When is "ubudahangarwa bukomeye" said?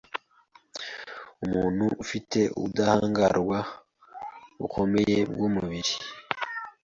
2.57-5.17